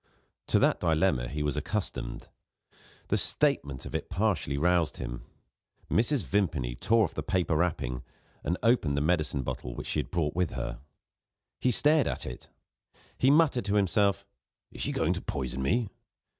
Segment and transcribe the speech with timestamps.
[0.47, 2.27] To that dilemma he was accustomed;
[3.09, 5.21] the statement of it partially roused him.
[5.91, 6.23] Mrs.
[6.25, 8.01] Vimpany tore off the paper wrapping,
[8.43, 10.79] and opened the medicine bottle which she had brought with her.
[11.59, 12.49] He stared at it;
[13.19, 14.25] he muttered to himself:
[14.71, 15.89] "Is she going to poison me?"